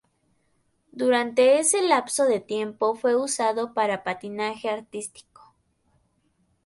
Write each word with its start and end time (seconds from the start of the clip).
Durante 0.91 1.59
ese 1.59 1.83
lapso 1.83 2.25
de 2.25 2.39
tiempo 2.39 2.95
fue 2.95 3.15
usado 3.15 3.75
para 3.75 4.03
patinaje 4.03 4.67
artístico. 4.67 5.53